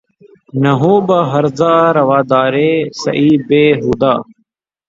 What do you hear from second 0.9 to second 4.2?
بہ ہرزہ روادارِ سعیء بے ہودہ